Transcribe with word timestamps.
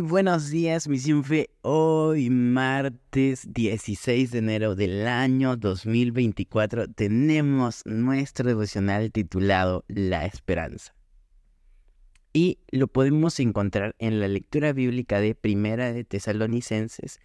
buenos 0.00 0.50
días, 0.50 0.88
mi 0.88 0.98
Fe. 0.98 1.50
Hoy, 1.62 2.30
martes 2.30 3.52
16 3.52 4.30
de 4.30 4.38
enero 4.38 4.74
del 4.74 5.06
año 5.06 5.56
2024, 5.56 6.88
tenemos 6.88 7.84
nuestro 7.86 8.48
devocional 8.48 9.10
titulado 9.10 9.84
La 9.88 10.26
Esperanza. 10.26 10.94
Y 12.32 12.58
lo 12.70 12.88
podemos 12.88 13.40
encontrar 13.40 13.96
en 13.98 14.20
la 14.20 14.28
lectura 14.28 14.72
bíblica 14.72 15.20
de 15.20 15.34
Primera 15.34 15.92
de 15.92 16.04
Tesalonicenses, 16.04 17.20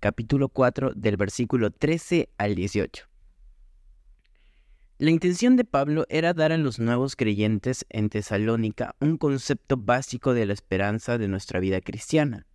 capítulo 0.00 0.48
4, 0.48 0.92
del 0.94 1.16
versículo 1.16 1.70
13 1.70 2.30
al 2.38 2.54
18. 2.54 3.08
La 4.98 5.10
intención 5.10 5.56
de 5.56 5.64
Pablo 5.64 6.06
era 6.08 6.32
dar 6.32 6.52
a 6.52 6.56
los 6.56 6.78
nuevos 6.78 7.16
creyentes 7.16 7.84
en 7.90 8.08
Tesalónica 8.08 8.96
un 8.98 9.18
concepto 9.18 9.76
básico 9.76 10.32
de 10.32 10.46
la 10.46 10.54
esperanza 10.54 11.18
de 11.18 11.28
nuestra 11.28 11.60
vida 11.60 11.82
cristiana. 11.82 12.46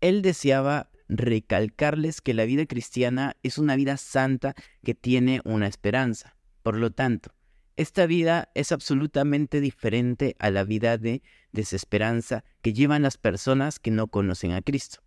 Él 0.00 0.20
deseaba 0.20 0.90
recalcarles 1.08 2.22
que 2.22 2.34
la 2.34 2.44
vida 2.44 2.66
cristiana 2.66 3.36
es 3.44 3.56
una 3.56 3.76
vida 3.76 3.98
santa 3.98 4.56
que 4.82 4.96
tiene 4.96 5.42
una 5.44 5.68
esperanza. 5.68 6.36
Por 6.64 6.76
lo 6.76 6.90
tanto, 6.90 7.30
esta 7.76 8.04
vida 8.06 8.50
es 8.56 8.72
absolutamente 8.72 9.60
diferente 9.60 10.34
a 10.40 10.50
la 10.50 10.64
vida 10.64 10.98
de 10.98 11.22
desesperanza 11.52 12.42
que 12.62 12.72
llevan 12.72 13.02
las 13.02 13.16
personas 13.16 13.78
que 13.78 13.92
no 13.92 14.08
conocen 14.08 14.50
a 14.52 14.60
Cristo. 14.60 15.04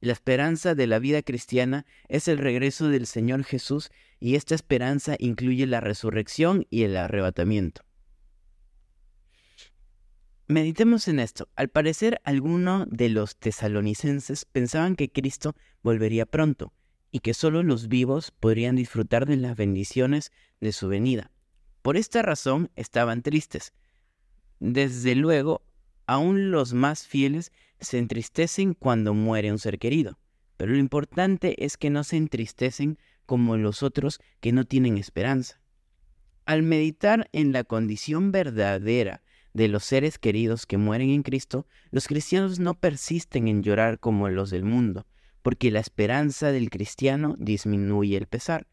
La 0.00 0.12
esperanza 0.12 0.74
de 0.74 0.86
la 0.86 0.98
vida 0.98 1.22
cristiana 1.22 1.84
es 2.08 2.28
el 2.28 2.38
regreso 2.38 2.88
del 2.88 3.06
Señor 3.06 3.44
Jesús 3.44 3.90
y 4.20 4.36
esta 4.36 4.54
esperanza 4.54 5.16
incluye 5.18 5.66
la 5.66 5.80
resurrección 5.80 6.66
y 6.70 6.84
el 6.84 6.96
arrebatamiento. 6.96 7.82
Meditemos 10.46 11.08
en 11.08 11.18
esto. 11.18 11.48
Al 11.56 11.68
parecer, 11.68 12.20
algunos 12.24 12.86
de 12.88 13.10
los 13.10 13.36
tesalonicenses 13.36 14.46
pensaban 14.46 14.96
que 14.96 15.10
Cristo 15.10 15.54
volvería 15.82 16.24
pronto 16.24 16.72
y 17.10 17.20
que 17.20 17.34
solo 17.34 17.62
los 17.62 17.88
vivos 17.88 18.30
podrían 18.30 18.76
disfrutar 18.76 19.26
de 19.26 19.36
las 19.36 19.56
bendiciones 19.56 20.32
de 20.60 20.72
su 20.72 20.88
venida. 20.88 21.30
Por 21.82 21.96
esta 21.96 22.22
razón 22.22 22.70
estaban 22.76 23.22
tristes. 23.22 23.74
Desde 24.58 25.14
luego, 25.14 25.62
aún 26.08 26.50
los 26.50 26.72
más 26.72 27.06
fieles 27.06 27.52
se 27.78 27.98
entristecen 27.98 28.72
cuando 28.74 29.14
muere 29.14 29.52
un 29.52 29.58
ser 29.58 29.78
querido, 29.78 30.18
pero 30.56 30.72
lo 30.72 30.78
importante 30.78 31.64
es 31.64 31.76
que 31.76 31.90
no 31.90 32.02
se 32.02 32.16
entristecen 32.16 32.98
como 33.26 33.58
los 33.58 33.82
otros 33.82 34.18
que 34.40 34.50
no 34.50 34.64
tienen 34.64 34.96
esperanza. 34.96 35.60
Al 36.46 36.62
meditar 36.62 37.28
en 37.32 37.52
la 37.52 37.62
condición 37.62 38.32
verdadera 38.32 39.22
de 39.52 39.68
los 39.68 39.84
seres 39.84 40.18
queridos 40.18 40.64
que 40.64 40.78
mueren 40.78 41.10
en 41.10 41.22
Cristo, 41.22 41.66
los 41.90 42.08
cristianos 42.08 42.58
no 42.58 42.72
persisten 42.72 43.46
en 43.46 43.62
llorar 43.62 44.00
como 44.00 44.30
los 44.30 44.48
del 44.48 44.64
mundo, 44.64 45.06
porque 45.42 45.70
la 45.70 45.80
esperanza 45.80 46.52
del 46.52 46.70
cristiano 46.70 47.36
disminuye 47.38 48.16
el 48.16 48.26
pesar. 48.26 48.66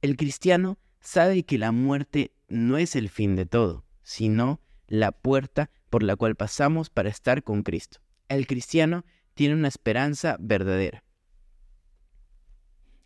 El 0.00 0.16
cristiano 0.16 0.78
sabe 1.00 1.42
que 1.42 1.58
la 1.58 1.70
muerte 1.70 2.32
no 2.48 2.78
es 2.78 2.96
el 2.96 3.10
fin 3.10 3.36
de 3.36 3.44
todo, 3.44 3.84
sino 4.02 4.62
la 4.88 5.12
puerta 5.12 5.70
por 5.90 6.02
la 6.02 6.16
cual 6.16 6.34
pasamos 6.34 6.90
para 6.90 7.08
estar 7.08 7.42
con 7.42 7.62
Cristo 7.62 8.00
el 8.28 8.46
cristiano 8.46 9.04
tiene 9.34 9.54
una 9.54 9.68
esperanza 9.68 10.36
verdadera. 10.40 11.04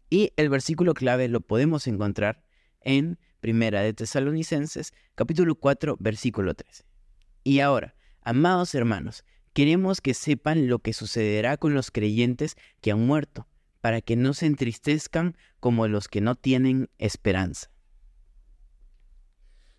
Y 0.09 0.33
el 0.37 0.49
versículo 0.49 0.95
clave 0.95 1.29
lo 1.29 1.41
podemos 1.41 1.87
encontrar 1.87 2.43
en 2.81 3.19
Primera 3.41 3.81
de 3.81 3.95
Tesalonicenses, 3.95 4.93
capítulo 5.15 5.55
4, 5.55 5.97
versículo 6.01 6.55
13. 6.55 6.85
Y 7.45 7.61
ahora, 7.61 7.95
amados 8.23 8.75
hermanos, 8.75 9.25
queremos 9.53 10.01
que 10.01 10.15
sepan 10.15 10.69
lo 10.69 10.81
que 10.81 10.93
sucederá 10.93 11.57
con 11.57 11.75
los 11.75 11.91
creyentes 11.91 12.57
que 12.81 12.91
han 12.91 13.07
muerto, 13.07 13.47
para 13.81 14.01
que 14.01 14.17
no 14.17 14.35
se 14.35 14.47
entristezcan 14.47 15.37
como 15.59 15.89
los 15.89 16.09
que 16.09 16.21
no 16.21 16.35
tienen 16.35 16.91
esperanza. 16.99 17.71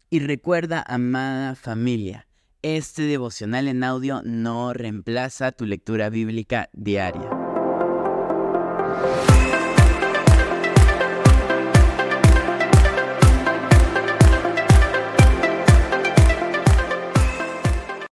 Y 0.09 0.19
recuerda, 0.19 0.83
amada 0.87 1.55
familia, 1.55 2.27
este 2.61 3.03
devocional 3.03 3.67
en 3.67 3.83
audio 3.83 4.21
no 4.23 4.73
reemplaza 4.73 5.51
tu 5.51 5.65
lectura 5.65 6.09
bíblica 6.09 6.69
diaria. 6.73 7.40